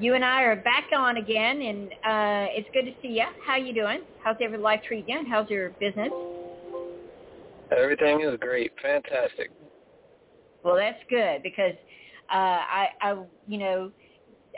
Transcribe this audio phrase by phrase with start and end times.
[0.00, 3.24] you and I are back on again, and uh, it's good to see you.
[3.46, 4.00] How you doing?
[4.24, 5.24] How's every life treating you?
[5.30, 6.10] How's your business?
[7.70, 9.50] Everything is great, fantastic.
[10.64, 11.74] Well, that's good because
[12.32, 13.92] uh, I, I, you know,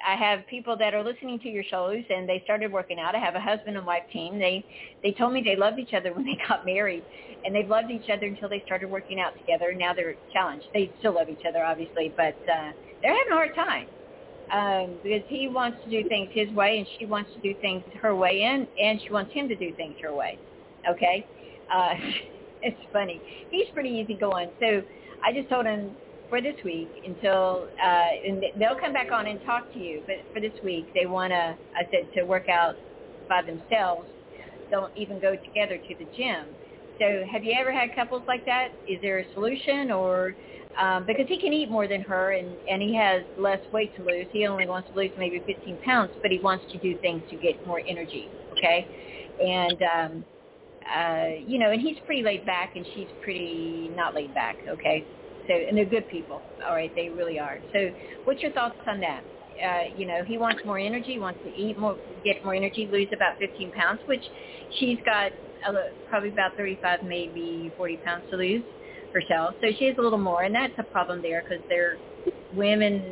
[0.07, 3.15] I have people that are listening to your shows and they started working out.
[3.15, 4.39] I have a husband and wife team.
[4.39, 4.65] They
[5.03, 7.03] they told me they loved each other when they got married,
[7.45, 9.75] and they've loved each other until they started working out together.
[9.75, 10.67] Now they're challenged.
[10.73, 12.71] They still love each other, obviously, but uh,
[13.03, 13.89] they're having a hard time
[14.51, 17.85] um, because he wants to do things his way and she wants to do things
[18.01, 20.41] her way, and and she wants him to do things her way.
[20.91, 21.29] Okay,
[21.73, 21.95] uh,
[22.63, 23.23] it's funny.
[23.51, 24.83] He's pretty easygoing, so
[25.25, 25.97] I just told him
[26.29, 30.03] for this week until uh, and they'll come back on and talk to you.
[30.07, 32.77] But for this week, they want to, I said, to work out
[33.29, 34.09] by themselves.
[34.71, 36.57] Don't even go together to the gym.
[36.99, 38.69] So have you ever had couples like that?
[38.87, 40.35] Is there a solution or
[40.79, 44.03] um, because he can eat more than her and, and he has less weight to
[44.03, 44.27] lose.
[44.33, 47.37] He only wants to lose maybe 15 pounds, but he wants to do things to
[47.37, 48.29] get more energy.
[48.53, 48.87] Okay.
[49.45, 50.25] And, um,
[50.83, 54.57] uh, you know, and he's pretty laid back and she's pretty not laid back.
[54.69, 55.05] Okay.
[55.47, 56.41] So, and they're good people.
[56.67, 57.59] All right, they really are.
[57.73, 57.91] So,
[58.25, 59.23] what's your thoughts on that?
[59.63, 63.09] Uh, you know, he wants more energy, wants to eat more, get more energy, lose
[63.13, 64.23] about 15 pounds, which
[64.79, 65.33] she's got
[65.67, 65.73] a,
[66.09, 68.63] probably about 35, maybe 40 pounds to lose
[69.13, 69.55] herself.
[69.61, 71.97] So she has a little more, and that's a problem there because they're
[72.55, 73.03] women,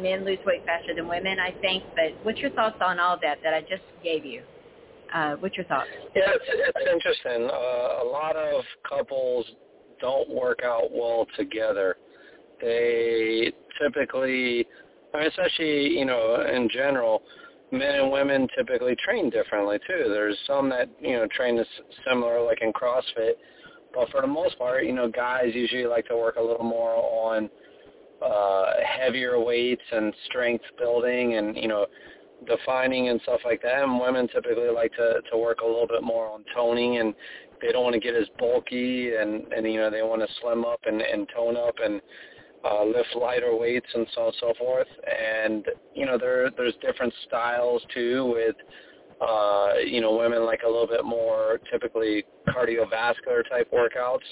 [0.00, 1.84] men lose weight faster than women, I think.
[1.94, 4.42] But what's your thoughts on all that that I just gave you?
[5.12, 5.88] Uh, what's your thoughts?
[6.14, 7.48] Yeah, it's, it's interesting.
[7.50, 9.46] Uh, a lot of couples
[10.00, 11.96] don't work out well together.
[12.60, 14.66] They typically,
[15.14, 17.22] I mean, especially you know in general,
[17.70, 20.06] men and women typically train differently too.
[20.08, 21.62] There's some that you know train
[22.06, 23.34] similar, like in CrossFit,
[23.94, 26.94] but for the most part, you know, guys usually like to work a little more
[26.94, 27.50] on
[28.24, 31.86] uh, heavier weights and strength building, and you know,
[32.46, 33.82] defining and stuff like that.
[33.82, 37.14] And women typically like to to work a little bit more on toning and
[37.60, 40.64] they don't want to get as bulky and and you know they want to slim
[40.64, 42.00] up and and tone up and
[42.64, 44.88] uh, lift lighter weights and so on and so forth.
[45.06, 48.56] And you know there there's different styles too with
[49.20, 54.26] uh, you know women like a little bit more typically cardiovascular type workouts,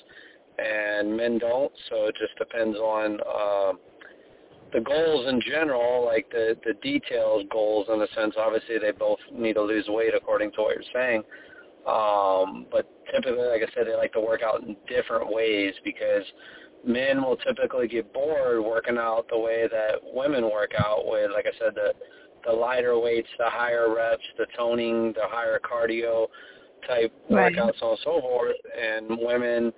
[0.59, 1.73] and men don't.
[1.89, 3.19] So it just depends on.
[3.21, 3.73] Uh,
[4.73, 9.21] the goals in general, like the the details goals in a sense, obviously they both
[9.33, 11.23] need to lose weight according to what you're saying.
[11.87, 16.25] Um, but typically, like I said, they like to work out in different ways because
[16.85, 21.47] men will typically get bored working out the way that women work out with, like
[21.47, 21.93] I said, the
[22.47, 26.27] the lighter weights, the higher reps, the toning, the higher cardio
[26.87, 27.55] type right.
[27.55, 28.57] workouts, and so forth.
[28.81, 29.73] And women,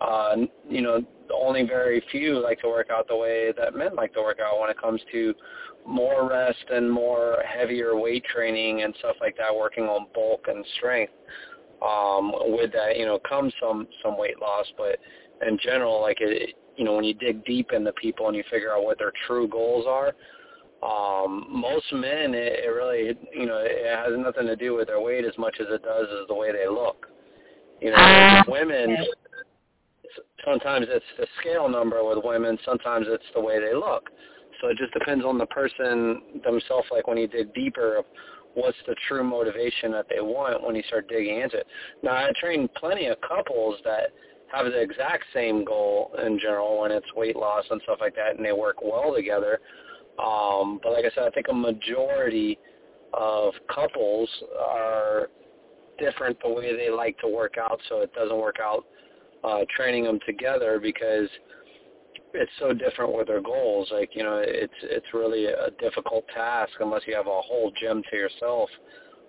[0.00, 0.36] uh,
[0.68, 1.02] you know,
[1.32, 4.60] only very few like to work out the way that men like to work out
[4.60, 5.34] when it comes to
[5.86, 10.64] more rest and more heavier weight training and stuff like that, working on bulk and
[10.76, 11.12] strength
[11.82, 14.66] um, with that, you know, comes some some weight loss.
[14.76, 14.98] But
[15.46, 18.72] in general, like it, you know, when you dig deep into people and you figure
[18.72, 20.14] out what their true goals are,
[20.82, 25.00] um, most men, it, it really, you know, it has nothing to do with their
[25.00, 27.06] weight as much as it does is the way they look.
[27.80, 28.96] You know, uh, women,
[30.44, 34.10] sometimes it's the scale number with women, sometimes it's the way they look.
[34.60, 36.88] So it just depends on the person themselves.
[36.90, 38.02] Like when you dig deeper,
[38.54, 41.66] what's the true motivation that they want when you start digging into it.
[42.02, 44.10] Now, I train plenty of couples that
[44.52, 48.36] have the exact same goal in general when it's weight loss and stuff like that,
[48.36, 49.60] and they work well together.
[50.18, 52.58] Um, but like I said, I think a majority
[53.12, 54.28] of couples
[54.58, 55.28] are
[55.98, 58.84] different the way they like to work out, so it doesn't work out
[59.44, 61.28] uh, training them together because
[62.34, 63.88] it's so different with their goals.
[63.92, 68.02] Like you know, it's it's really a difficult task unless you have a whole gym
[68.10, 68.68] to yourself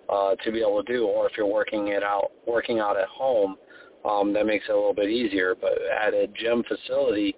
[0.08, 3.08] uh, to be able to do, or if you're working it out working out at
[3.08, 3.56] home,
[4.04, 5.54] um, that makes it a little bit easier.
[5.60, 7.34] But at a gym facility,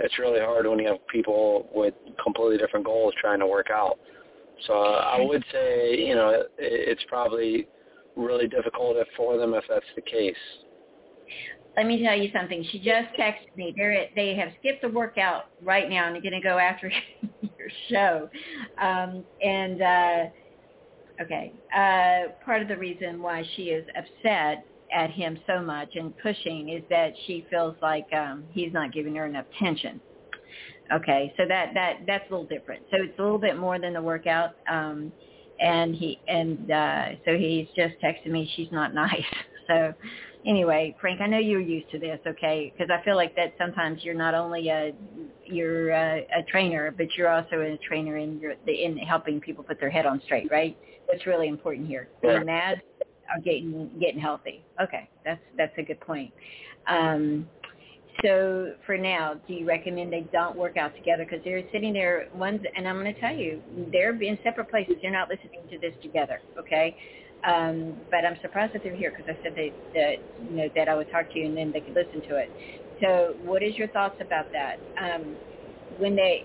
[0.00, 3.98] it's really hard when you have people with completely different goals trying to work out.
[4.66, 7.68] So uh, I would say, you know, it, it's probably
[8.16, 10.34] really difficult for them if that's the case.
[11.76, 12.64] let me tell you something.
[12.70, 13.72] She just texted me.
[13.76, 16.90] They're they have skipped the workout right now and they're going to go after
[17.40, 18.28] your show.
[18.80, 20.24] Um, and uh,
[21.22, 26.16] okay, uh, part of the reason why she is upset at him so much and
[26.18, 30.00] pushing is that she feels like um, he's not giving her enough attention.
[30.92, 32.82] Okay, so that that that's a little different.
[32.90, 34.56] So it's a little bit more than the workout.
[34.68, 35.12] Um,
[35.60, 38.50] and he and uh, so he's just texted me.
[38.56, 39.22] She's not nice.
[39.68, 39.94] So
[40.44, 42.72] anyway, Frank, I know you're used to this, okay?
[42.76, 44.92] Because I feel like that sometimes you're not only a
[45.46, 49.78] you're a, a trainer, but you're also a trainer in your in helping people put
[49.78, 50.76] their head on straight, right?
[51.08, 52.08] That's really important here.
[52.20, 52.82] Being mad
[53.34, 54.64] or getting getting healthy.
[54.82, 56.32] Okay, that's that's a good point.
[56.86, 57.48] Um,
[58.22, 62.26] so for now, do you recommend they don't work out together because they're sitting there?
[62.34, 63.62] One's, and I'm going to tell you,
[63.92, 64.96] they're in separate places.
[65.00, 66.42] They're not listening to this together.
[66.58, 66.96] Okay,
[67.44, 70.88] um, but I'm surprised that they're here because I said they, that you know that
[70.88, 72.52] I would talk to you and then they could listen to it.
[73.00, 74.76] So, what is your thoughts about that?
[75.00, 75.38] Um,
[75.96, 76.44] when they,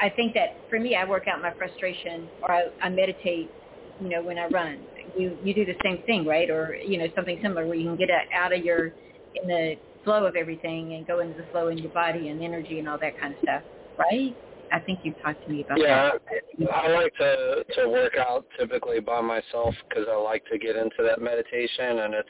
[0.00, 3.50] I think that for me, I work out my frustration or I, I meditate.
[3.98, 4.86] You know, when I run,
[5.16, 6.50] you you do the same thing, right?
[6.50, 8.86] Or you know, something similar where you can get out of your
[9.34, 9.74] in the
[10.04, 12.98] flow of everything and go into the flow in your body and energy and all
[12.98, 13.62] that kind of stuff,
[13.98, 14.36] right?
[14.72, 16.42] I think you've talked to me about yeah, that.
[16.58, 20.76] Yeah, I like to to work out typically by myself because I like to get
[20.76, 22.28] into that meditation and it's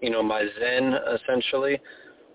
[0.00, 1.80] you know my zen essentially.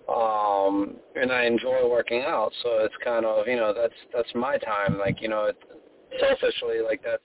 [0.10, 4.58] Um and I enjoy working out, so it's kind of, you know, that's that's my
[4.58, 5.58] time like, you know, it,
[6.20, 7.24] selfishly like that's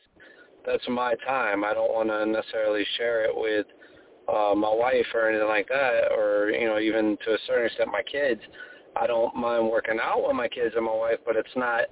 [0.67, 1.65] that's my time.
[1.65, 3.67] I don't want to necessarily share it with
[4.27, 7.91] uh my wife or anything like that or you know even to a certain extent
[7.93, 8.41] my kids
[8.97, 11.85] I don't mind working out with my kids and my wife but it's not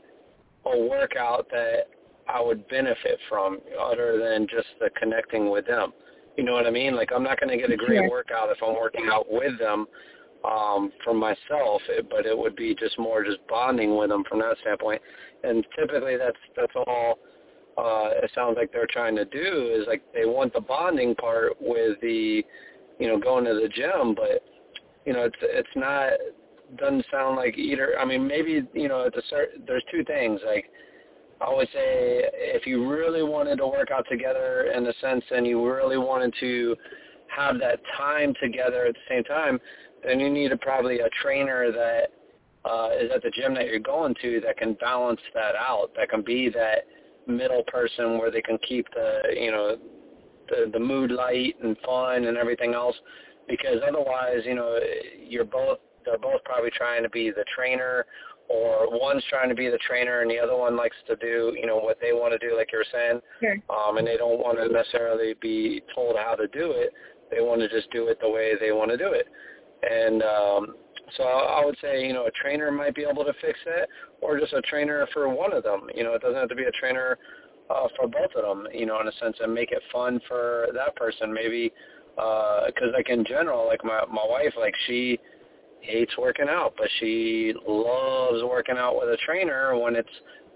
[0.65, 1.89] a workout that
[2.29, 5.93] I would benefit from other than just the connecting with them.
[6.37, 6.95] You know what I mean?
[6.95, 9.87] Like I'm not going to get a great workout if I'm working out with them
[10.45, 14.41] um for myself, it, but it would be just more just bonding with them from
[14.41, 15.01] that standpoint.
[15.45, 17.19] And typically that's that's all
[17.83, 21.53] uh it sounds like they're trying to do is like they want the bonding part
[21.61, 22.43] with the
[22.99, 24.45] you know going to the gym, but
[25.05, 26.13] you know it's it's not
[26.77, 27.99] doesn't sound like either.
[27.99, 30.41] I mean, maybe you know, at the certain, there's two things.
[30.45, 30.71] Like
[31.41, 35.47] I always say, if you really wanted to work out together in the sense, and
[35.47, 36.77] you really wanted to
[37.29, 39.59] have that time together at the same time,
[40.05, 42.09] then you need a, probably a trainer that
[42.69, 45.91] uh, is at the gym that you're going to that can balance that out.
[45.97, 46.87] That can be that
[47.27, 49.77] middle person where they can keep the you know
[50.49, 52.97] the the mood light and fun and everything else
[53.49, 54.79] because otherwise you know
[55.19, 58.07] you're both they're both probably trying to be the trainer
[58.49, 61.67] or one's trying to be the trainer and the other one likes to do, you
[61.67, 63.21] know, what they want to do, like you were saying.
[63.41, 63.57] Sure.
[63.71, 66.93] Um, and they don't want to necessarily be told how to do it.
[67.31, 69.27] They want to just do it the way they want to do it.
[69.83, 70.77] And um,
[71.17, 73.89] so I would say, you know, a trainer might be able to fix it
[74.21, 75.89] or just a trainer for one of them.
[75.95, 77.19] You know, it doesn't have to be a trainer
[77.71, 80.69] uh, for both of them, you know, in a sense, and make it fun for
[80.75, 81.33] that person.
[81.33, 81.73] Maybe
[82.15, 85.19] because, uh, like, in general, like my, my wife, like, she–
[85.83, 90.09] hates working out, but she loves working out with a trainer when it's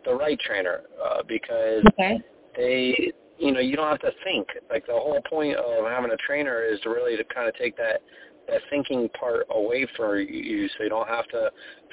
[0.05, 2.21] the right trainer uh, because okay.
[2.57, 4.47] they, you know, you don't have to think.
[4.71, 7.77] Like the whole point of having a trainer is to really to kind of take
[7.77, 8.01] that
[8.49, 11.51] that thinking part away from you, so you don't have to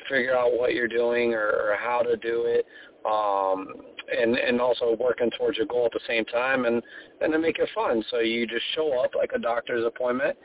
[0.10, 2.66] figure out what you're doing or, or how to do it,
[3.06, 3.68] um,
[4.16, 6.82] and and also working towards your goal at the same time, and
[7.22, 8.04] and to make it fun.
[8.10, 10.38] So you just show up like a doctor's appointment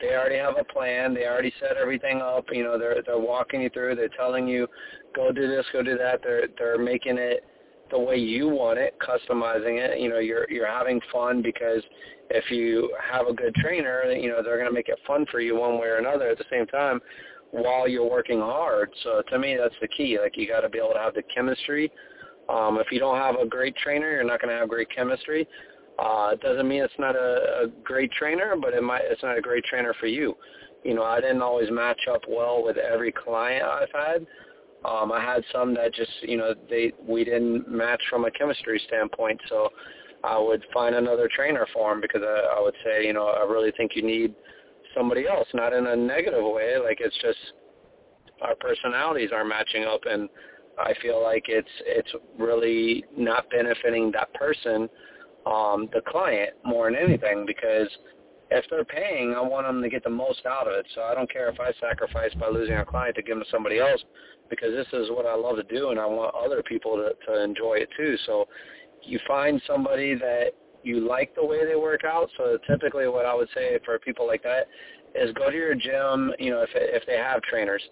[0.00, 1.14] they already have a plan.
[1.14, 2.46] They already set everything up.
[2.52, 3.96] You know, they're they're walking you through.
[3.96, 4.66] They're telling you,
[5.14, 6.20] go do this, go do that.
[6.22, 7.44] They're they're making it
[7.90, 10.00] the way you want it, customizing it.
[10.00, 11.82] You know, you're you're having fun because
[12.30, 15.40] if you have a good trainer, you know, they're going to make it fun for
[15.40, 17.00] you one way or another at the same time
[17.50, 18.90] while you're working hard.
[19.02, 20.18] So to me, that's the key.
[20.20, 21.90] Like you got to be able to have the chemistry.
[22.48, 25.46] Um, if you don't have a great trainer, you're not going to have great chemistry.
[25.98, 29.36] Uh, it doesn't mean it's not a, a great trainer, but it might it's not
[29.36, 30.34] a great trainer for you.
[30.84, 34.26] You know, I didn't always match up well with every client I've had.
[34.84, 38.80] Um, I had some that just you know they we didn't match from a chemistry
[38.86, 39.70] standpoint, so
[40.24, 43.44] I would find another trainer for them because I, I would say you know I
[43.44, 44.34] really think you need
[44.96, 46.76] somebody else, not in a negative way.
[46.82, 47.38] Like it's just
[48.40, 50.28] our personalities aren't matching up, and
[50.78, 54.88] I feel like it's it's really not benefiting that person
[55.46, 57.88] um, the client more than anything because
[58.50, 60.86] if they're paying, I want them to get the most out of it.
[60.94, 63.50] So I don't care if I sacrifice by losing a client to give them to
[63.50, 64.02] somebody else
[64.48, 67.42] because this is what I love to do and I want other people to, to
[67.42, 68.16] enjoy it too.
[68.26, 68.46] So
[69.02, 70.52] you find somebody that
[70.82, 72.28] you like the way they work out.
[72.36, 74.68] So typically what I would say for people like that
[75.14, 77.82] is go to your gym, you know, if if they have trainers,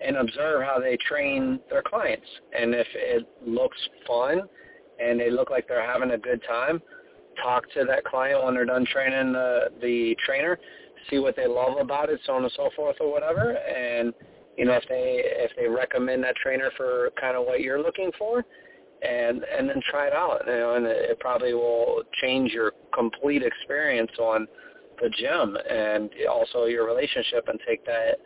[0.00, 2.26] and observe how they train their clients.
[2.58, 4.42] And if it looks fun
[5.00, 6.80] and they look like they're having a good time,
[7.42, 10.58] talk to that client when they're done training the the trainer,
[11.10, 13.56] see what they love about it, so on and so forth or whatever.
[13.56, 14.12] And
[14.56, 18.10] you know, if they if they recommend that trainer for kind of what you're looking
[18.18, 18.44] for,
[19.02, 20.42] and and then try it out.
[20.46, 24.46] You know, and it probably will change your complete experience on
[25.00, 28.18] the gym and also your relationship and take that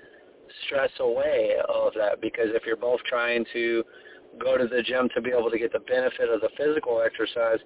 [0.66, 3.84] stress away of that because if you're both trying to
[4.38, 7.58] go to the gym to be able to get the benefit of the physical exercise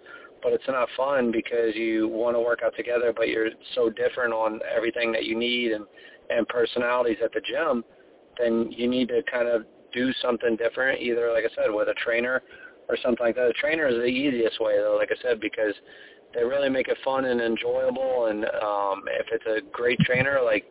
[0.46, 4.32] but it's not fun because you want to work out together but you're so different
[4.32, 5.84] on everything that you need and
[6.30, 7.82] and personalities at the gym
[8.38, 9.62] then you need to kind of
[9.92, 12.42] do something different either like I said with a trainer
[12.88, 13.48] or something like that.
[13.48, 15.74] A trainer is the easiest way though, like I said, because
[16.34, 18.26] they really make it fun and enjoyable.
[18.26, 20.64] And um, if it's a great trainer, like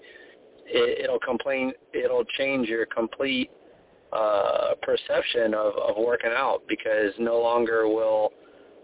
[0.65, 3.51] it, it'll complain, it'll change your complete
[4.13, 8.32] uh, perception of, of working out because no longer will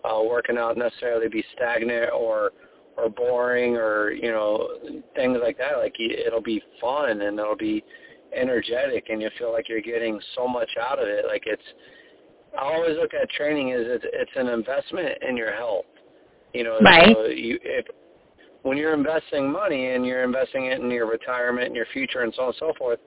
[0.03, 2.51] uh, working out necessarily be stagnant or
[2.97, 4.67] or boring or you know
[5.15, 5.77] things like that.
[5.77, 7.83] Like it'll be fun and it'll be
[8.35, 11.25] energetic and you feel like you're getting so much out of it.
[11.25, 11.63] Like it's
[12.57, 15.85] I always look at training as it's, it's an investment in your health.
[16.53, 17.15] You know, right.
[17.15, 17.85] so you, if,
[18.63, 22.33] when you're investing money and you're investing it in your retirement and your future and
[22.35, 22.99] so on and so forth,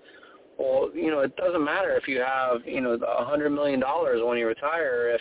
[0.59, 4.21] well, you know, it doesn't matter if you have, you know, a hundred million dollars
[4.25, 5.21] when you retire if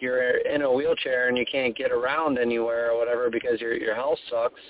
[0.00, 3.94] you're in a wheelchair and you can't get around anywhere or whatever because your your
[3.94, 4.60] health sucks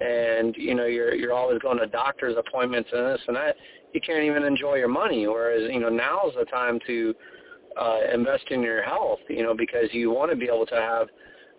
[0.00, 3.56] and you know you're you're always going to doctor's appointments and this and that
[3.94, 5.26] you can't even enjoy your money.
[5.26, 7.14] Whereas you know now's the time to
[7.80, 11.08] uh, invest in your health, you know, because you want to be able to have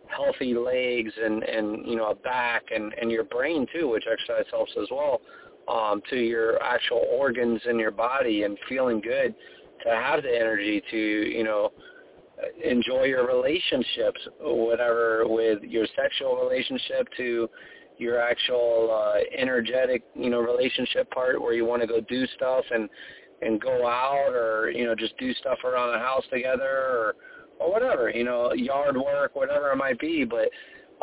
[0.08, 4.46] healthy legs and, and you know, a back and, and your brain too, which exercise
[4.52, 5.22] helps as well,
[5.68, 9.36] um, to your actual organs in your body and feeling good
[9.84, 11.72] to have the energy to, you know,
[12.64, 17.50] enjoy your relationships, whatever, with your sexual relationship to
[17.98, 22.64] your actual uh, energetic, you know, relationship part where you want to go do stuff
[22.72, 22.90] and
[23.42, 27.16] and go out or you know just do stuff around the house together or
[27.60, 30.26] or whatever you know yard work whatever it might be.
[30.26, 30.50] But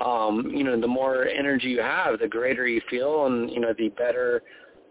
[0.03, 3.73] um you know the more energy you have the greater you feel and you know
[3.79, 4.43] the better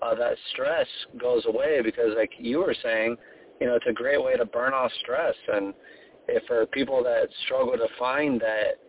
[0.01, 0.87] uh, that stress
[1.19, 3.17] goes away because like you were saying
[3.59, 5.73] you know it's a great way to burn off stress and
[6.27, 8.79] if for people that struggle to find that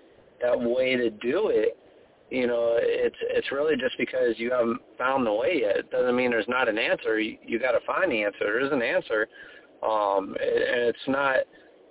[0.41, 1.76] that way to do it
[2.31, 5.76] you know, it's it's really just because you haven't found the way yet.
[5.76, 7.21] It doesn't mean there's not an answer.
[7.21, 8.38] You, you got to find the answer.
[8.41, 9.29] There is an answer,
[9.83, 11.37] um, and it's not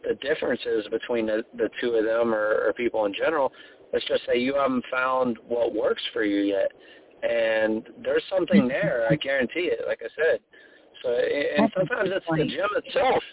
[0.03, 3.53] the differences between the, the two of them or, or people in general.
[3.93, 6.71] It's just that you haven't found what works for you yet,
[7.21, 9.07] and there's something there.
[9.09, 9.81] I guarantee it.
[9.87, 10.39] Like I said,
[11.03, 13.23] so and sometimes it's the gym itself.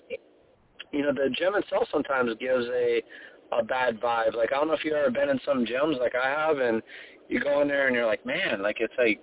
[0.92, 3.02] You know, the gym itself sometimes gives a
[3.52, 4.34] a bad vibe.
[4.34, 6.82] Like I don't know if you've ever been in some gyms like I have, and
[7.28, 9.20] you go in there and you're like, man, like it's like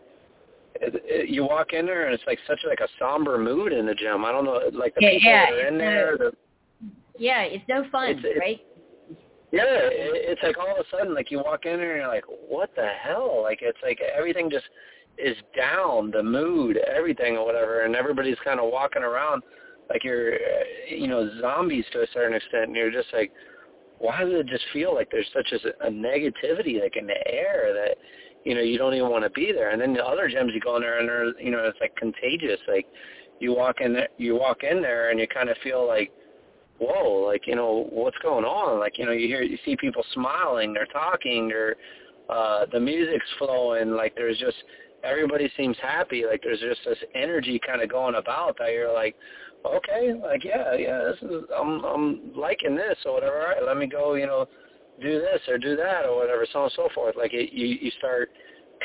[0.75, 3.85] it, it, you walk in there and it's like such like a somber mood in
[3.85, 4.25] the gym.
[4.25, 6.17] I don't know, like the yeah, people yeah, that are in there.
[6.17, 6.31] The,
[7.17, 8.61] yeah, it's no fun, it's, it's, right?
[9.51, 12.13] Yeah, it, it's like all of a sudden, like you walk in there and you're
[12.13, 13.41] like, what the hell?
[13.41, 14.65] Like it's like everything just
[15.17, 19.41] is down, the mood, everything or whatever, and everybody's kind of walking around
[19.89, 20.33] like you're,
[20.89, 23.31] you know, zombies to a certain extent, and you're just like,
[23.99, 27.73] why does it just feel like there's such a, a negativity like in the air
[27.73, 27.97] that
[28.45, 29.71] you know you don't even want to be there?
[29.71, 31.95] And then the other gyms you go in there and they're you know it's like
[31.95, 32.59] contagious.
[32.67, 32.85] Like
[33.39, 36.11] you walk in there you walk in there and you kind of feel like
[36.79, 38.79] whoa like you know what's going on?
[38.79, 41.75] Like you know you hear you see people smiling they're talking they're
[42.29, 44.57] uh the music's flowing like there's just
[45.03, 46.23] everybody seems happy.
[46.29, 49.15] Like there's just this energy kind of going about that you're like
[49.65, 53.41] okay, like yeah, yeah, this is I'm I'm liking this or whatever.
[53.41, 54.47] All right, let me go, you know,
[55.01, 57.15] do this or do that or whatever, so on and so forth.
[57.15, 58.29] Like it, you you start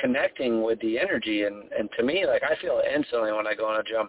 [0.00, 3.54] connecting with the energy, and and to me, like I feel it instantly when I
[3.54, 4.08] go in a gym,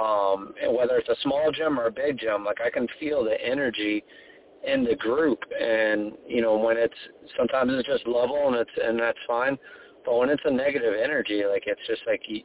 [0.00, 3.24] um, and whether it's a small gym or a big gym, like I can feel
[3.24, 4.04] the energy
[4.66, 6.94] in the group, and you know when it's
[7.36, 9.58] sometimes it's just level and it's and that's fine,
[10.04, 12.42] but when it's a negative energy, like it's just like you,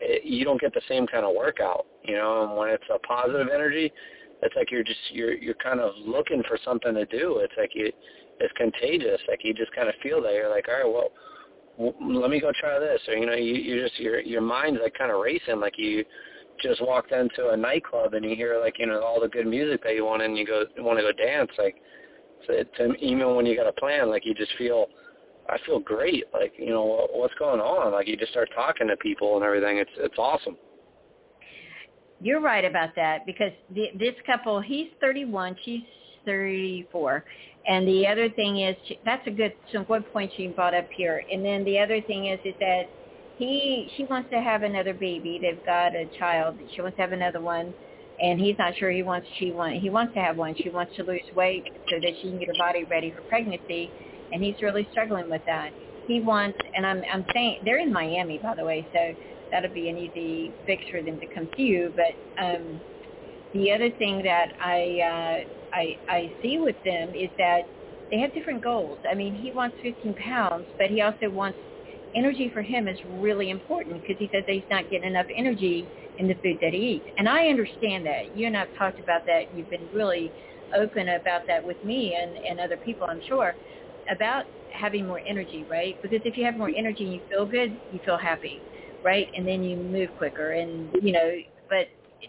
[0.00, 2.44] it, you don't get the same kind of workout, you know.
[2.44, 3.92] And when it's a positive energy,
[4.42, 7.38] it's like you're just you're you're kind of looking for something to do.
[7.38, 7.92] It's like you,
[8.40, 9.20] it's contagious.
[9.28, 12.40] Like you just kind of feel that you're like, all right, well, w- let me
[12.40, 15.20] go try this, or you know, you you just your your mind's like kind of
[15.20, 16.04] racing, like you
[16.62, 19.82] just walked into a nightclub and you hear like you know all the good music
[19.82, 21.76] that you want and you go want to go dance like
[22.46, 24.86] so it's, even when you got a plan like you just feel
[25.48, 26.24] I feel great.
[26.32, 27.92] Like, you know, what's going on?
[27.92, 29.78] Like, you just start talking to people and everything.
[29.78, 30.56] It's it's awesome.
[32.20, 35.80] You're right about that because the, this couple, he's 31, she's
[36.26, 37.24] 34,
[37.66, 40.86] and the other thing is she, that's a good some good points you brought up
[40.94, 41.22] here.
[41.32, 42.82] And then the other thing is is that
[43.38, 45.38] he she wants to have another baby.
[45.40, 46.58] They've got a child.
[46.74, 47.72] She wants to have another one
[48.20, 50.54] and he's not sure he wants she want he wants to have one.
[50.56, 53.90] She wants to lose weight so that she can get her body ready for pregnancy,
[54.32, 55.70] and he's really struggling with that.
[56.06, 59.14] He wants, and I'm I'm saying they're in Miami by the way, so
[59.50, 61.94] that'll be an easy fix for them to come to you.
[61.94, 62.80] But um,
[63.52, 67.62] the other thing that I uh, I I see with them is that
[68.10, 68.98] they have different goals.
[69.10, 71.58] I mean, he wants 15 pounds, but he also wants
[72.14, 75.88] energy for him is really important because he says that he's not getting enough energy
[76.18, 77.06] in the food that he eats.
[77.18, 78.34] And I understand that.
[78.34, 79.54] You and I have talked about that.
[79.54, 80.32] You've been really
[80.76, 83.56] open about that with me and, and other people, I'm sure,
[84.08, 85.96] about having more energy, right?
[86.02, 88.64] Because if you have more energy and you feel good, you feel happy,
[89.02, 89.28] right?
[89.34, 90.52] And then you move quicker.
[90.52, 91.32] And, you know,
[91.68, 91.86] but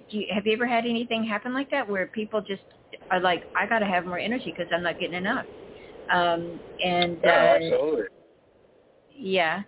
[0.10, 2.64] do you, have you ever had anything happen like that where people just
[3.12, 5.46] are like, I got to have more energy because I'm not getting enough?
[6.12, 8.04] Um, and yeah, uh, absolutely.
[9.10, 9.64] Yeah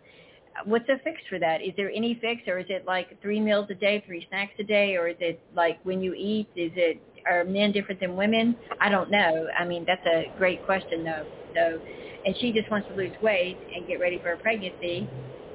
[0.65, 1.61] what's the fix for that?
[1.61, 4.63] Is there any fix, or is it like three meals a day, three snacks a
[4.63, 6.47] day, or is it like when you eat?
[6.55, 8.57] Is it are men different than women?
[8.79, 9.47] I don't know.
[9.57, 11.25] I mean, that's a great question though.
[11.55, 11.79] So,
[12.25, 15.09] and she just wants to lose weight and get ready for a pregnancy,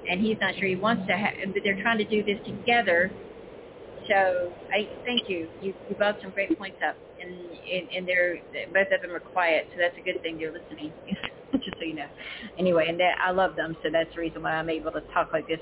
[0.09, 1.17] and he's not sure he wants to.
[1.17, 3.13] have but they're trying to do this together.
[4.09, 5.51] So, I thank you.
[5.61, 8.39] You you brought some great points up, and and, and they're
[8.73, 10.39] both of them are quiet, so that's a good thing.
[10.39, 10.95] They're listening.
[11.65, 12.09] just so you know.
[12.59, 15.31] Anyway, and that, I love them, so that's the reason why I'm able to talk
[15.33, 15.61] like this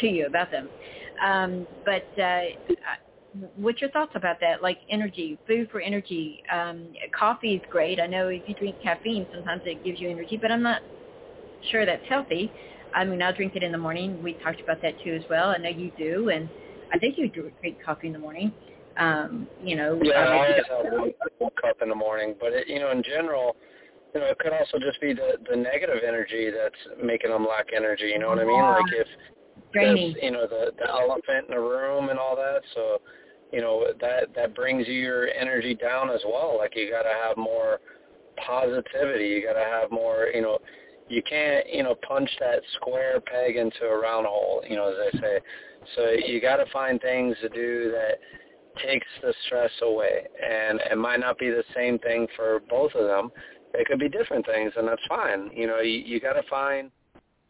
[0.00, 0.70] to you about them.
[1.24, 2.40] Um, but uh,
[3.56, 4.62] what's your thoughts about that?
[4.62, 6.42] Like energy, food for energy.
[6.52, 8.00] Um, coffee is great.
[8.00, 10.82] I know if you drink caffeine, sometimes it gives you energy, but I'm not
[11.70, 12.52] sure that's healthy.
[12.94, 14.22] I mean, I'll drink it in the morning.
[14.22, 15.50] We talked about that too as well.
[15.50, 16.48] I know you do, and
[16.92, 18.52] I think you do drink coffee in the morning.
[18.96, 22.66] Um, you know, yeah, I always have one, one cup in the morning, but it,
[22.66, 23.56] you know, in general,
[24.18, 27.68] you know, it could also just be the the negative energy that's making them lack
[27.74, 28.06] energy.
[28.06, 28.60] You know what I mean?
[28.60, 29.06] Like if
[29.72, 30.16] Draining.
[30.20, 32.62] you know the the elephant in the room and all that.
[32.74, 33.00] So,
[33.52, 36.56] you know that that brings your energy down as well.
[36.58, 37.78] Like you got to have more
[38.44, 39.28] positivity.
[39.28, 40.26] You got to have more.
[40.34, 40.58] You know,
[41.08, 44.64] you can't you know punch that square peg into a round hole.
[44.68, 45.38] You know, as they say.
[45.94, 48.18] So you got to find things to do that
[48.84, 53.08] takes the stress away and it might not be the same thing for both of
[53.08, 53.30] them
[53.74, 55.50] it could be different things, and that's fine.
[55.54, 56.90] You know, you, you got to find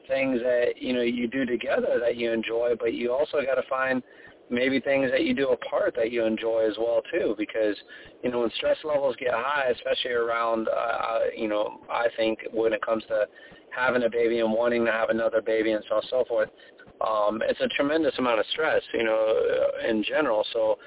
[0.09, 3.69] things that you know you do together that you enjoy, but you also got to
[3.69, 4.03] find
[4.51, 7.35] maybe things that you do apart that you enjoy as well too.
[7.39, 7.77] Because
[8.23, 12.41] you know when stress levels get high, especially around, uh, uh you know, I think
[12.53, 13.27] when it comes to
[13.71, 16.49] having a baby and wanting to have another baby and so on and so forth,
[17.07, 20.45] um, it's a tremendous amount of stress, you know, in general.
[20.53, 20.79] So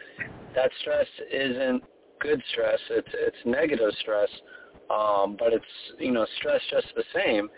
[0.55, 1.83] that stress isn't
[2.19, 4.29] good stress; it's it's negative stress
[4.91, 5.65] um, but it's
[5.99, 7.49] you know stress just the same.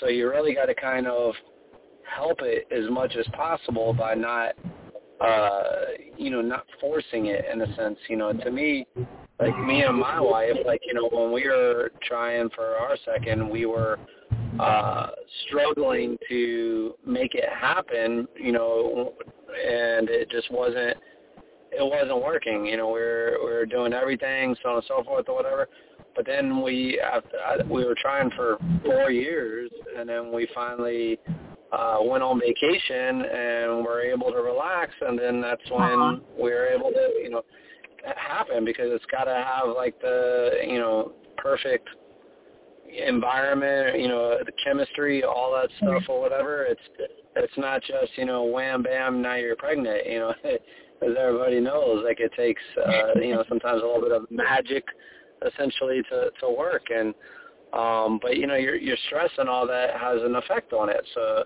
[0.00, 1.34] So you really got to kind of
[2.02, 4.54] help it as much as possible by not
[5.20, 5.62] uh,
[6.16, 7.98] you know not forcing it in a sense.
[8.08, 8.86] You know, to me,
[9.40, 13.48] like me and my wife, like you know when we were trying for our second,
[13.48, 13.98] we were
[14.60, 15.08] uh
[15.46, 19.12] struggling to make it happen you know
[19.50, 20.96] and it just wasn't
[21.72, 25.02] it wasn't working you know we were we were doing everything so on and so
[25.04, 25.68] forth or whatever
[26.16, 31.18] but then we after, we were trying for four years, and then we finally
[31.72, 36.16] uh, went on vacation and were able to relax, and then that's when uh-huh.
[36.36, 37.42] we were able to you know
[38.16, 41.88] happen because it's got to have like the you know perfect
[43.06, 46.64] environment, you know, the chemistry, all that stuff or whatever.
[46.64, 50.06] It's it's not just you know wham bam now you're pregnant.
[50.06, 54.12] You know, as everybody knows, like it takes uh, you know sometimes a little bit
[54.12, 54.84] of magic
[55.46, 56.86] essentially to to work.
[56.90, 57.14] And
[57.72, 61.06] um but you know your your stress and all that has an effect on it.
[61.14, 61.44] So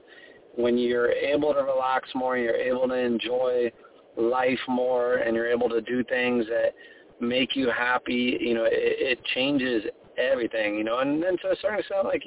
[0.54, 3.70] when you're able to relax more you're able to enjoy
[4.16, 6.72] life more and you're able to do things that
[7.20, 9.84] make you happy you know it, it changes
[10.18, 10.98] everything you know.
[10.98, 12.24] And then to a certain extent like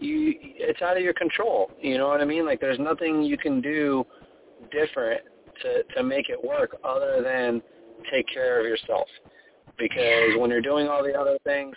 [0.00, 2.44] you it's out of your control you know what i mean?
[2.44, 4.04] Like there's nothing you can do
[4.72, 5.22] different
[5.62, 7.62] to to make it work other than
[8.10, 9.06] take care of yourself
[9.78, 11.74] because when you're doing all the other things,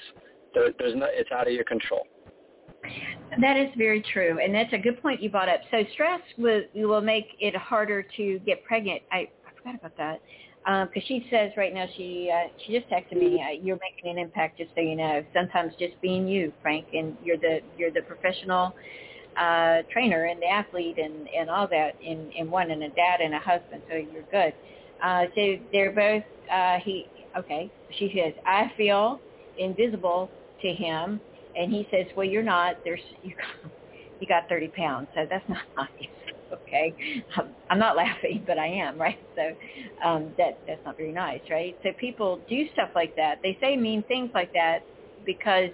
[0.54, 2.04] there, there's no, it's out of your control.
[3.42, 5.62] That is very true, and that's a good point you brought up.
[5.72, 9.02] So stress will will make it harder to get pregnant.
[9.12, 10.22] I, I forgot about that
[10.66, 13.42] because um, she says right now she uh, she just texted me.
[13.42, 15.24] Uh, you're making an impact, just so you know.
[15.34, 18.74] Sometimes just being you, Frank, and you're the you're the professional
[19.38, 23.22] uh, trainer and the athlete and and all that in in one, and a dad
[23.22, 23.82] and a husband.
[23.90, 24.54] So you're good.
[25.04, 26.24] Uh, so they're both.
[26.52, 27.08] Uh, he
[27.38, 27.72] okay.
[27.91, 29.21] She says I feel
[29.58, 31.21] invisible to him,
[31.56, 32.78] and he says, well, you're not.
[32.84, 33.34] There's you.
[34.19, 36.10] You got 30 pounds, so that's not nice
[36.54, 36.95] okay?
[37.69, 39.17] I'm not laughing but i am right?
[39.36, 39.56] So
[40.08, 41.78] um that that's not very nice right?
[41.84, 43.39] So people do stuff like that.
[43.43, 44.80] They say mean things like that
[45.26, 45.71] because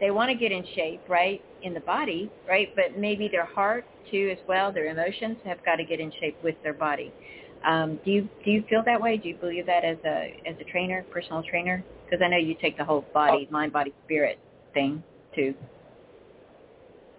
[0.00, 2.68] they want to get in shape right in the body right?
[2.76, 6.38] But maybe their heart too as well their emotions have got to get in shape
[6.42, 7.14] with their body
[7.66, 9.16] um do you do you feel that way?
[9.16, 11.84] Do you believe that as a as a trainer personal trainer?
[12.04, 14.38] Because i know you take the whole body mind body spirit
[14.74, 15.02] thing
[15.34, 15.54] too.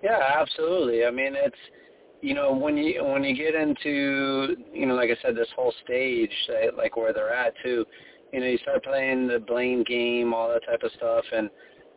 [0.04, 1.06] Yeah absolutely.
[1.06, 1.58] I mean it's
[2.22, 5.74] you know when you when you get into you know like I said this whole
[5.84, 6.32] stage
[6.78, 7.86] like where they're at too
[8.34, 11.50] you know you start playing the blame game all that type of stuff and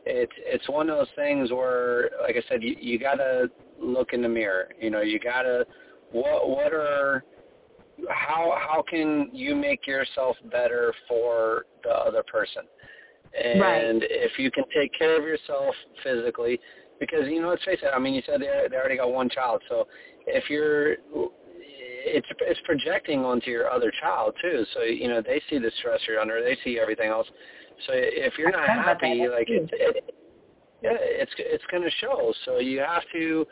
[0.05, 3.51] it's it's one of those things where like I said you you got to
[3.81, 4.69] look in the mirror.
[4.81, 5.65] You know you got to
[6.11, 7.25] what what are
[8.09, 12.63] how how can you make yourself better for the other person
[13.43, 13.83] and right.
[14.11, 16.59] if you can take care of yourself physically
[17.01, 19.29] because you know let's face it i mean you said they they already got one
[19.29, 19.87] child so
[20.27, 20.97] if you're
[22.05, 24.65] it's it's projecting onto your other child too.
[24.75, 27.27] So you know they see the stress you're under, they see everything else.
[27.87, 30.15] So if you're not happy, like it, it,
[30.83, 32.33] yeah, it's it's going to show.
[32.45, 33.47] So you have to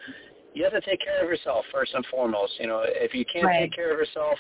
[0.55, 2.53] you have to take care of yourself first and foremost.
[2.59, 3.61] You know, if you can't right.
[3.61, 4.39] take care of yourself,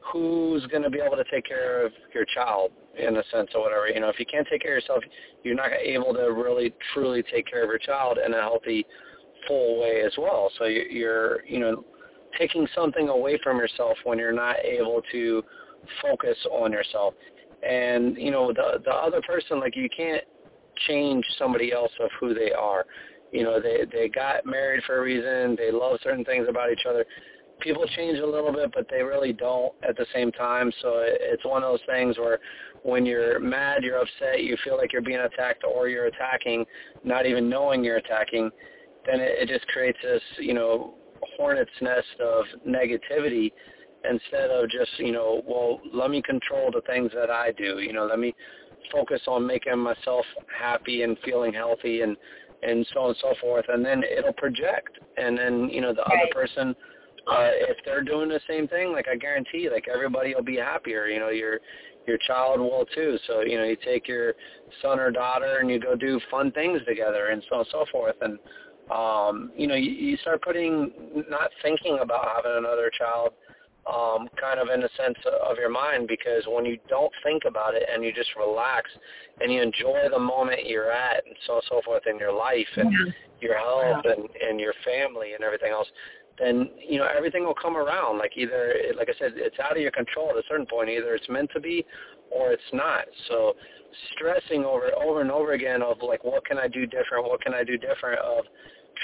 [0.00, 3.62] who's going to be able to take care of your child in a sense or
[3.62, 3.88] whatever?
[3.88, 5.04] You know, if you can't take care of yourself,
[5.44, 8.86] you're not able to really truly take care of your child in a healthy
[9.46, 10.50] full way as well.
[10.58, 11.84] So you're, you know,
[12.38, 15.42] taking something away from yourself when you're not able to
[16.02, 17.14] focus on yourself.
[17.66, 20.22] And, you know, the the other person, like you can't
[20.86, 22.84] change somebody else of who they are.
[23.32, 25.56] You know, they they got married for a reason.
[25.56, 27.04] They love certain things about each other.
[27.60, 30.70] People change a little bit, but they really don't at the same time.
[30.82, 32.38] So it, it's one of those things where
[32.82, 36.64] when you're mad, you're upset, you feel like you're being attacked, or you're attacking,
[37.02, 38.50] not even knowing you're attacking
[39.06, 40.94] then it, it just creates this, you know,
[41.36, 43.52] hornet's nest of negativity
[44.08, 47.78] instead of just, you know, well, let me control the things that I do.
[47.80, 48.34] You know, let me
[48.90, 50.24] focus on making myself
[50.56, 52.16] happy and feeling healthy and
[52.62, 53.66] and so on and so forth.
[53.68, 54.98] And then it'll project.
[55.16, 56.22] And then you know the right.
[56.24, 56.74] other person
[57.26, 61.06] uh if they're doing the same thing like i guarantee like everybody will be happier.
[61.06, 61.58] You know your
[62.06, 63.18] your child will too.
[63.26, 64.34] So you know you take your
[64.82, 67.84] son or daughter and you go do fun things together and so on and so
[67.92, 68.16] forth.
[68.20, 68.38] And
[68.90, 70.92] um, you know, you, you start putting,
[71.28, 73.32] not thinking about having another child
[73.86, 75.18] um, kind of in the sense
[75.48, 78.90] of your mind because when you don't think about it and you just relax
[79.40, 82.32] and you enjoy the moment you're at and so on and so forth in your
[82.32, 83.12] life and yeah.
[83.40, 84.12] your health yeah.
[84.12, 85.86] and, and your family and everything else,
[86.38, 88.18] then, you know, everything will come around.
[88.18, 90.90] Like either, like I said, it's out of your control at a certain point.
[90.90, 91.86] Either it's meant to be
[92.30, 93.04] or it's not.
[93.28, 93.54] So
[94.12, 97.24] stressing over over and over again of like, what can I do different?
[97.24, 98.44] What can I do different of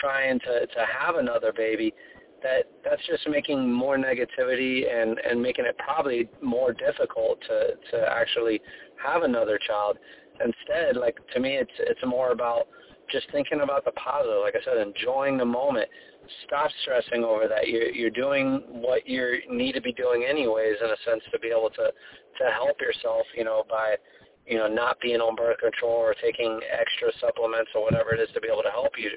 [0.00, 1.94] trying to to have another baby
[2.42, 8.08] that that's just making more negativity and and making it probably more difficult to to
[8.08, 8.60] actually
[9.02, 9.98] have another child.
[10.44, 12.66] Instead like to me it's it's more about
[13.10, 14.40] just thinking about the positive.
[14.42, 15.88] Like i said enjoying the moment.
[16.46, 17.68] Stop stressing over that.
[17.68, 21.48] You're you're doing what you need to be doing anyways in a sense to be
[21.48, 21.92] able to
[22.38, 23.96] to help yourself you know by
[24.46, 28.28] you know not being on birth control or taking extra supplements or whatever it is
[28.34, 29.10] to be able to help you.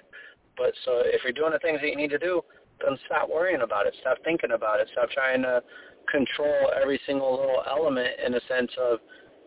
[0.57, 2.41] But so if you're doing the things that you need to do,
[2.83, 3.95] then stop worrying about it.
[4.01, 4.89] Stop thinking about it.
[4.91, 5.61] Stop trying to
[6.11, 8.99] control every single little element in a sense of,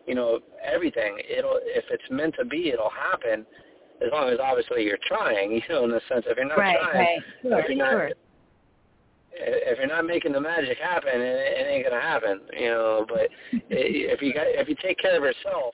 [0.07, 1.17] you know, everything.
[1.29, 3.45] It'll if it's meant to be, it'll happen.
[4.01, 6.77] As long as obviously you're trying, you know, in the sense if you're not right,
[6.81, 7.19] trying, right.
[7.41, 8.11] Sure, if you're not, sure.
[9.33, 13.05] if you're not making the magic happen, it, it ain't gonna happen, you know.
[13.07, 13.29] But
[13.69, 15.73] if you got, if you take care of yourself,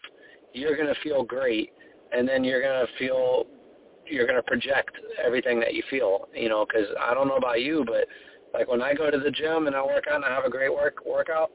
[0.54, 1.72] you're gonna feel great,
[2.12, 3.46] and then you're gonna feel
[4.08, 4.91] you're going to project
[5.24, 8.08] everything that you feel, you know, because I don't know about you, but
[8.54, 10.50] like when I go to the gym and I work out and I have a
[10.50, 11.52] great work workout,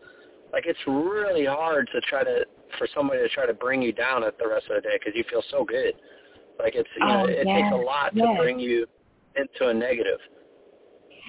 [0.53, 2.45] like it's really hard to try to
[2.79, 5.15] for somebody to try to bring you down at the rest of the day because
[5.15, 5.95] you feel so good.
[6.59, 8.27] Like it's you know oh, it yes, takes a lot yes.
[8.27, 8.87] to bring you
[9.37, 10.19] into a negative.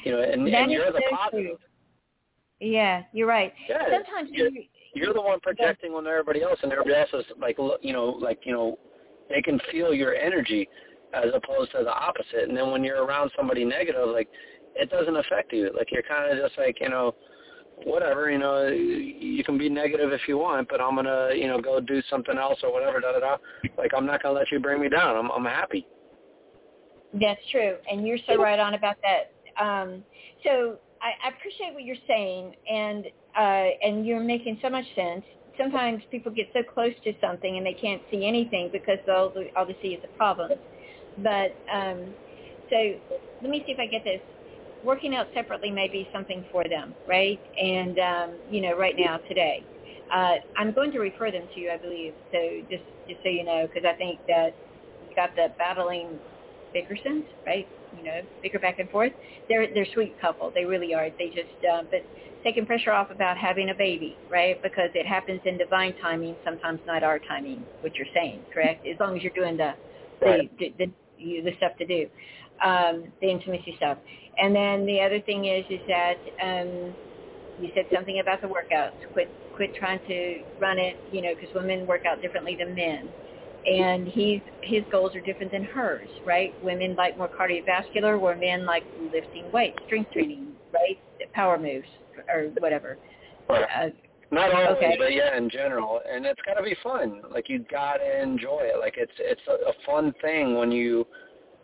[0.05, 1.45] You know, and, and you're the so positive.
[1.45, 1.57] True.
[2.59, 3.53] Yeah, you're right.
[3.67, 7.25] Yeah, Sometimes you're, you, you're the one projecting on everybody else, and everybody else is
[7.39, 8.77] like, you know, like you know,
[9.29, 10.67] they can feel your energy
[11.13, 12.47] as opposed to the opposite.
[12.47, 14.27] And then when you're around somebody negative, like
[14.75, 15.71] it doesn't affect you.
[15.75, 17.15] Like you're kind of just like you know,
[17.83, 21.61] whatever, you know, you can be negative if you want, but I'm gonna, you know,
[21.61, 23.37] go do something else or whatever, da da da.
[23.77, 25.15] Like I'm not gonna let you bring me down.
[25.17, 25.85] I'm I'm happy.
[27.13, 29.33] That's true, and you're so right on about that.
[29.61, 30.03] Um,
[30.45, 33.05] so I, I appreciate what you're saying, and
[33.37, 35.23] uh, and you're making so much sense.
[35.57, 39.65] Sometimes people get so close to something and they can't see anything because all, all
[39.65, 40.55] they see is the problems.
[41.17, 42.13] But um,
[42.69, 42.93] so
[43.41, 44.21] let me see if I get this
[44.83, 47.39] working out separately may be something for them, right?
[47.61, 49.63] And um, you know, right now, today,
[50.13, 52.13] uh, I'm going to refer them to you, I believe.
[52.31, 52.37] So
[52.69, 54.53] just just so you know, because I think that
[55.09, 56.19] you got the battling
[56.75, 57.67] Bickersons, right?
[57.97, 59.11] You know, bicker back and forth.
[59.49, 60.51] They're they're a sweet couple.
[60.53, 61.09] They really are.
[61.17, 62.03] They just uh, but
[62.43, 64.61] taking pressure off about having a baby, right?
[64.63, 67.63] Because it happens in divine timing, sometimes not our timing.
[67.81, 68.87] What you're saying, correct?
[68.87, 69.73] As long as you're doing the
[70.21, 70.49] right.
[70.57, 70.91] the, the,
[71.21, 72.07] the, the stuff to do,
[72.63, 73.97] um, the intimacy stuff.
[74.37, 76.95] And then the other thing is is that um,
[77.57, 78.97] you said something about the workouts.
[79.13, 83.13] Quit quit trying to run it, you know, because women work out differently than men.
[83.65, 86.55] And he's his goals are different than hers, right?
[86.61, 90.97] Women like more cardiovascular, where men like lifting weights, strength training, right?
[91.33, 91.87] Power moves
[92.33, 92.97] or whatever.
[93.49, 93.89] Uh,
[94.31, 94.95] not always, okay.
[94.97, 97.21] but yeah, in general, and it's got to be fun.
[97.29, 98.79] Like you got to enjoy it.
[98.79, 101.05] Like it's it's a, a fun thing when you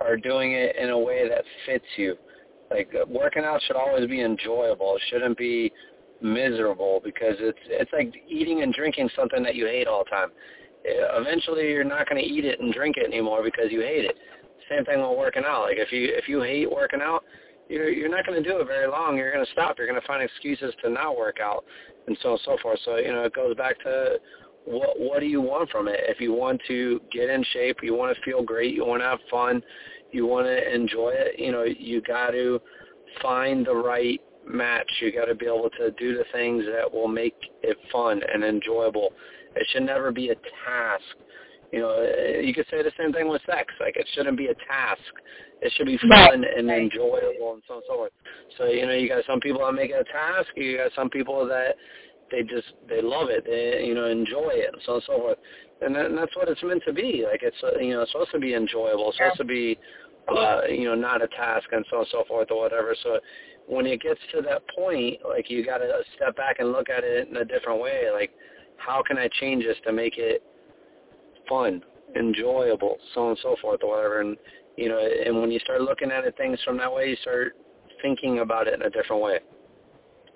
[0.02, 2.16] are doing it in a way that fits you.
[2.70, 4.98] Like working out should always be enjoyable.
[4.98, 5.72] It shouldn't be
[6.22, 10.30] miserable because it's it's like eating and drinking something that you hate all the time.
[10.84, 14.16] Eventually, you're not going to eat it and drink it anymore because you hate it.
[14.70, 15.64] Same thing with working out.
[15.64, 17.24] Like if you if you hate working out,
[17.70, 19.18] you're you're not going to do it very long.
[19.18, 19.78] You're going to stop.
[19.78, 21.64] You're going to find excuses to not work out,
[22.08, 22.80] and so on and so forth.
[22.86, 24.18] So you know, it goes back to
[24.66, 26.00] what what do you want from it?
[26.08, 29.08] If you want to get in shape, you want to feel great, you want to
[29.08, 29.62] have fun,
[30.12, 32.60] you want to enjoy it, you know, you got to
[33.22, 34.90] find the right match.
[35.02, 38.44] You got to be able to do the things that will make it fun and
[38.44, 39.12] enjoyable.
[39.56, 41.04] It should never be a task.
[41.72, 43.74] You know, you could say the same thing with sex.
[43.80, 45.02] Like it shouldn't be a task.
[45.62, 46.10] It should be fun
[46.42, 46.58] right.
[46.58, 48.12] and enjoyable and so on and so forth.
[48.58, 50.50] So you know, you got some people that make it a task.
[50.56, 51.76] You got some people that
[52.32, 53.44] they just they love it.
[53.46, 55.38] They you know enjoy it and so on and so forth
[55.82, 57.26] and, that, and that's what it's meant to be.
[57.30, 59.10] Like it's uh, you know it's supposed to be enjoyable.
[59.10, 59.78] It's supposed to be
[60.28, 62.96] uh, you know not a task and so on and so forth or whatever.
[63.04, 63.20] So
[63.68, 67.04] when it gets to that point, like you got to step back and look at
[67.04, 68.06] it in a different way.
[68.14, 68.32] Like
[68.78, 70.44] how can I change this to make it
[71.48, 71.84] fun,
[72.16, 74.22] enjoyable, so on and so forth or whatever.
[74.22, 74.38] And
[74.78, 77.56] you know, and when you start looking at it things from that way, you start
[78.02, 79.40] thinking about it in a different way.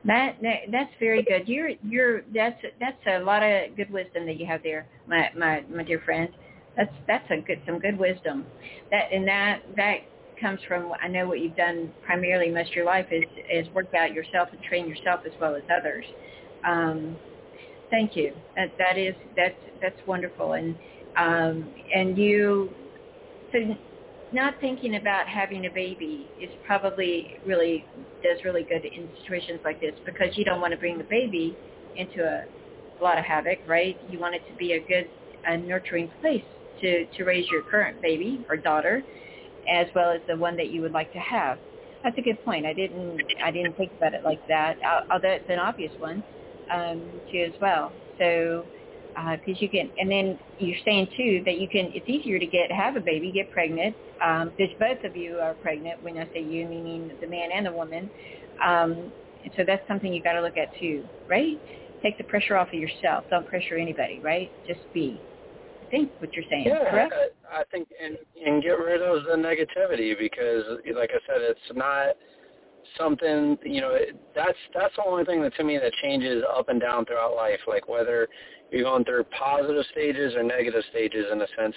[0.04, 1.48] That, that that's very good.
[1.48, 5.64] You're you're that's that's a lot of good wisdom that you have there, my my
[5.74, 6.30] my dear friend.
[6.76, 8.46] That's that's a good some good wisdom.
[8.90, 9.98] That and that that
[10.42, 13.94] comes from I know what you've done primarily most of your life is is work
[13.94, 16.06] out yourself and train yourself as well as others.
[16.68, 17.16] Um,
[17.92, 18.34] thank you.
[18.56, 20.76] That that is that's that's wonderful and
[21.18, 22.74] um, and you
[23.52, 23.60] so
[24.32, 27.86] not thinking about having a baby is probably really
[28.24, 31.58] does really good in situations like this because you don't want to bring the baby
[31.96, 32.46] into a,
[33.00, 33.98] a lot of havoc, right?
[34.10, 35.10] You want it to be a good,
[35.46, 36.44] a nurturing place
[36.82, 39.04] to to raise your current baby or daughter,
[39.70, 41.60] as well as the one that you would like to have.
[42.04, 42.66] That's a good point.
[42.66, 44.78] I didn't I didn't think about it like that.
[45.12, 46.24] Although it's an obvious one
[46.74, 47.94] um, too as well.
[48.18, 48.66] So
[49.16, 51.92] because uh, you can, and then you're saying too that you can.
[51.94, 53.96] It's easier to get have a baby, get pregnant.
[54.24, 56.02] Um, because both of you are pregnant.
[56.04, 58.10] When I say you, meaning the man and the woman.
[58.64, 59.12] Um,
[59.44, 61.60] and so that's something you got to look at too, right?
[62.04, 63.26] Take the pressure off of yourself.
[63.30, 64.52] Don't pressure anybody, right?
[64.68, 65.20] Just be.
[65.82, 67.14] I think what you're saying, yeah, correct?
[67.52, 70.64] I, I think, and and get rid of the negativity because,
[70.96, 72.16] like I said, it's not
[72.98, 73.98] something you know
[74.36, 77.60] that's that's the only thing that to me that changes up and down throughout life
[77.68, 78.28] like whether
[78.72, 81.76] you're going through positive stages or negative stages in a sense,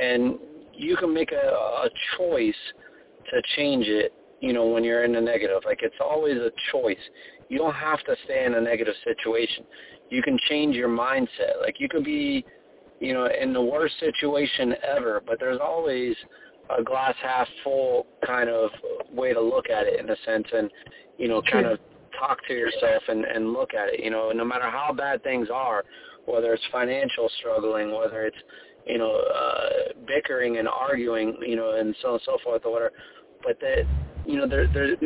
[0.00, 0.38] and
[0.74, 2.54] you can make a, a choice
[3.30, 4.12] to change it.
[4.40, 6.96] You know, when you're in the negative, like it's always a choice.
[7.48, 9.64] You don't have to stay in a negative situation.
[10.10, 11.60] You can change your mindset.
[11.62, 12.44] Like you could be,
[13.00, 16.14] you know, in the worst situation ever, but there's always
[16.76, 18.70] a glass half full kind of
[19.12, 20.70] way to look at it in a sense and
[21.18, 21.78] you know kind of
[22.18, 25.48] talk to yourself and and look at it you know no matter how bad things
[25.52, 25.84] are
[26.26, 28.36] whether it's financial struggling, whether it's
[28.86, 32.72] you know uh, bickering and arguing, you know, and so on and so forth or
[32.72, 32.92] whatever.
[33.42, 33.84] But that
[34.26, 34.96] you know, there there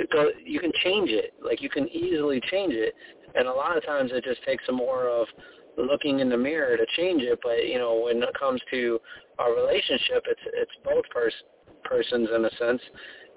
[0.40, 1.34] you can change it.
[1.44, 2.94] Like you can easily change it,
[3.34, 5.28] and a lot of times it just takes some more of
[5.76, 7.38] looking in the mirror to change it.
[7.42, 8.98] But you know, when it comes to
[9.38, 11.44] our relationship, it's it's both pers-
[11.84, 12.82] persons in a sense,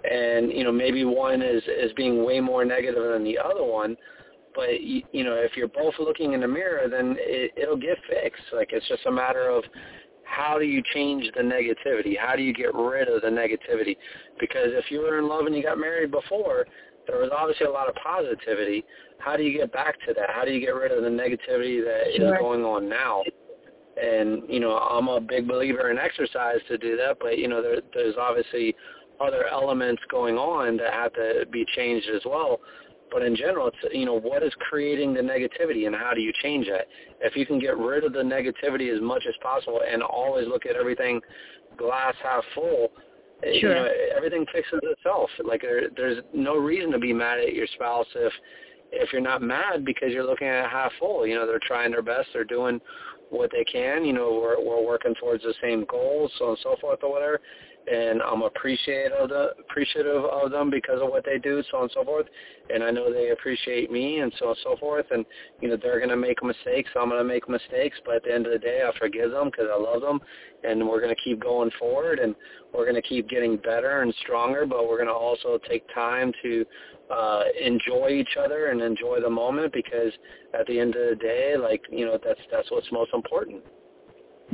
[0.10, 3.96] and you know maybe one is is being way more negative than the other one
[4.56, 8.44] But you know, if you're both looking in the mirror, then it, it'll get fixed.
[8.54, 9.64] Like it's just a matter of
[10.24, 12.18] how do you change the negativity?
[12.18, 13.98] How do you get rid of the negativity?
[14.40, 16.66] Because if you were in love and you got married before,
[17.08, 18.84] there was obviously a lot of positivity.
[19.20, 20.30] How do you get back to that?
[20.30, 22.34] How do you get rid of the negativity that sure.
[22.34, 23.24] is going on now?
[24.02, 27.62] And you know, I'm a big believer in exercise to do that, but you know,
[27.62, 28.76] there, there's obviously
[29.22, 32.60] other elements going on that have to be changed as well.
[33.12, 36.34] But in general, it's you know what is creating the negativity and how do you
[36.42, 36.88] change that?
[37.22, 40.66] If you can get rid of the negativity as much as possible and always look
[40.66, 41.22] at everything
[41.78, 42.92] glass half full,
[43.44, 43.54] sure.
[43.54, 45.30] you know everything fixes itself.
[45.44, 48.34] Like there, there's no reason to be mad at your spouse if
[48.94, 51.26] if you're not mad because you're looking at half full.
[51.28, 52.80] You know they're trying their best, they're doing
[53.30, 54.06] what they can.
[54.06, 57.12] You know we're we're working towards the same goals, so on and so forth or
[57.12, 57.42] whatever
[57.92, 61.84] and I'm appreciative of the appreciative of them because of what they do, so on
[61.84, 62.28] and so forth.
[62.74, 65.06] And I know they appreciate me, and so on and so forth.
[65.12, 65.26] And
[65.62, 67.98] you know they're gonna make mistakes, so I'm gonna make mistakes.
[68.06, 70.20] But at the end of the day, I forgive them because I love them,
[70.64, 72.36] and we're gonna keep going forward, and
[72.74, 74.66] we're gonna keep getting better and stronger.
[74.66, 76.66] But we're gonna also take time to
[77.12, 80.12] uh, enjoy each other and enjoy the moment because
[80.58, 83.62] at the end of the day, like you know that's that's what's most important.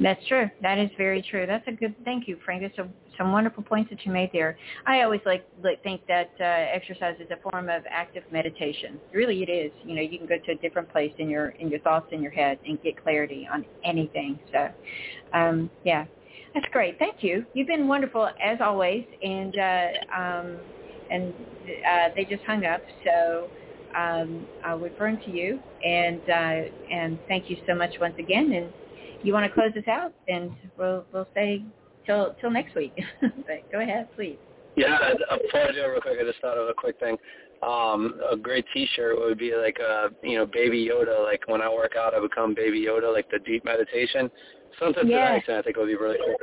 [0.02, 0.50] That's true.
[0.62, 1.46] That is very true.
[1.46, 1.96] That's a good.
[2.06, 2.62] Thank you, Frank.
[2.62, 4.58] That's a, some wonderful points that you made there.
[4.86, 9.00] I always like, like think that uh, exercise is a form of active meditation.
[9.14, 9.72] Really, it is.
[9.84, 12.22] You know, you can go to a different place in your in your thoughts in
[12.22, 14.40] your head and get clarity on anything.
[14.52, 14.70] So,
[15.34, 16.06] um, yeah,
[16.54, 16.98] that's great.
[16.98, 17.46] Thank you.
[17.54, 20.60] You've been wonderful as always, and uh, um,
[21.10, 21.34] and
[21.90, 22.82] uh, they just hung up.
[23.04, 23.50] So
[23.98, 28.54] um, I'll refer to you, and uh, and thank you so much once again.
[28.54, 28.72] And
[29.24, 31.64] you want to close this out, and we'll we'll say
[32.06, 32.94] till till next week.
[33.22, 34.38] but go ahead, please.
[34.76, 37.18] Yeah, before I do it real quick, I just thought of a quick thing.
[37.62, 41.24] Um, a great T-shirt would be like a you know Baby Yoda.
[41.24, 44.32] Like when I work out, I become Baby Yoda, like the deep meditation.
[44.80, 45.18] Something yeah.
[45.18, 46.36] to that extent, I think it would be really cool.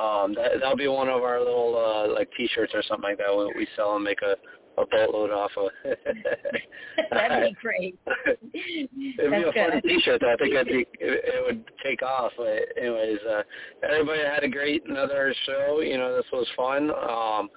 [0.00, 3.34] Um, that that'll be one of our little uh, like T-shirts or something like that.
[3.34, 4.34] We, we sell and make a
[4.78, 5.70] a boatload off of.
[7.10, 7.98] That'd be great.
[8.26, 10.22] It'd be a funny T-shirt.
[10.22, 12.32] I think it'd be, it, it would take off.
[12.36, 13.42] But anyways, uh,
[13.82, 15.80] everybody had a great another show.
[15.80, 16.90] You know, this was fun.
[16.90, 17.50] Um,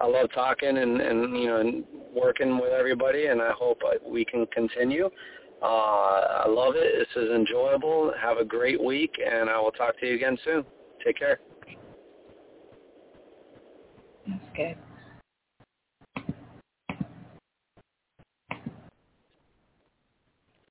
[0.00, 4.24] I love talking and and you know and working with everybody, and I hope we
[4.24, 5.08] can continue.
[5.62, 6.92] Uh, I love it.
[6.98, 8.12] This is enjoyable.
[8.20, 10.64] Have a great week, and I will talk to you again soon.
[11.04, 11.38] Take care.
[14.26, 14.76] That's good.